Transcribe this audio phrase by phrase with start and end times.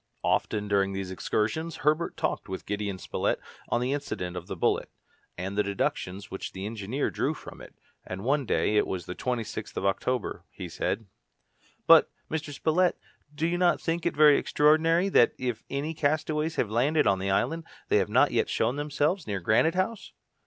[0.23, 4.89] Often during these excursions, Herbert talked with Gideon Spilett on the incident of the bullet,
[5.37, 9.13] and the deductions which the engineer drew from it, and one day it was the
[9.13, 11.05] 26th of October he said,
[11.85, 12.51] "But, Mr.
[12.51, 12.97] Spilett,
[13.35, 17.29] do you not think it very extraordinary that, if any castaways have landed on the
[17.29, 20.13] island, they have not yet shown themselves near Granite House?"